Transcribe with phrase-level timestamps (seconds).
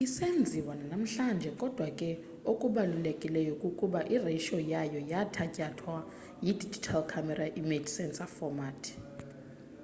[0.05, 2.09] isenziwa nanamhlanje kodwa ke
[2.51, 5.95] okubalulekileyo kukuba iratio yayo yathatyathwa
[6.45, 8.81] yi-digital camera image sensor format